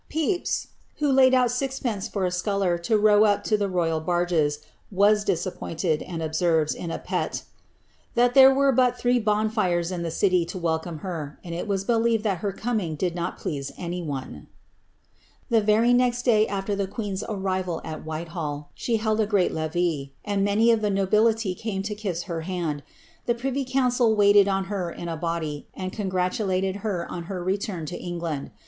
Pepys, 0.09 0.69
who 0.95 1.11
laid 1.11 1.35
out 1.35 1.51
sixpence 1.51 2.07
fi)r 2.09 2.25
a 2.25 2.31
sculler 2.31 2.75
to 2.79 2.97
row 2.97 3.23
up 3.23 3.43
to 3.43 3.55
the 3.55 3.69
royal 3.69 3.99
barges, 3.99 4.57
was 4.89 5.23
disap 5.23 5.57
pointed, 5.59 6.01
and 6.01 6.23
observes, 6.23 6.73
in 6.73 6.89
a 6.89 6.97
pet, 6.97 7.43
that 8.15 8.33
there 8.33 8.51
were 8.51 8.71
but 8.71 8.97
three 8.97 9.19
bonfires 9.19 9.91
in 9.91 10.01
Tho 10.01 10.07
Laiin 10.07 10.07
is 10.07 10.13
thus 10.21 10.29
writteo 10.31 10.31
in 10.41 10.41
the 10.41 10.41
MS. 10.41 10.41
HBHRIBTTA 10.41 10.41
MARIA. 10.41 10.41
169 10.41 10.41
the 10.41 10.41
city 10.41 10.45
to 10.45 10.57
welcome 10.57 10.97
her, 10.99 11.39
and 11.43 11.53
it 11.53 11.67
was 11.67 11.83
believed 11.83 12.23
that 12.23 12.37
her 12.39 12.51
coming 12.51 12.95
did 12.95 13.13
not 13.15 13.37
please 13.37 13.71
any 13.77 14.01
one.'' 14.01 14.47
The 15.49 15.61
very 15.61 15.93
next 15.93 16.21
day 16.23 16.47
afler 16.49 16.75
the 16.77 16.87
queen's 16.87 17.21
arriyal 17.21 17.81
at 17.83 18.03
White 18.03 18.29
hall^ 18.29 18.65
she 18.73 18.97
held 18.97 19.19
a 19.19 19.27
great 19.27 19.53
levee, 19.53 20.15
and 20.25 20.43
many 20.43 20.71
of 20.71 20.81
the 20.81 20.89
nobility 20.89 21.53
came 21.53 21.83
to 21.83 21.93
kiss 21.93 22.23
her 22.23 22.41
hand; 22.41 22.81
the 23.27 23.35
privy 23.35 23.63
council 23.65 24.15
waited 24.15 24.47
on 24.47 24.63
her 24.63 24.89
in 24.89 25.07
a 25.07 25.15
body, 25.15 25.67
and 25.75 25.93
congratulated 25.93 26.77
her 26.77 27.07
OQ 27.11 27.25
her 27.25 27.43
return 27.43 27.85
to 27.85 27.95
England. 27.95 28.49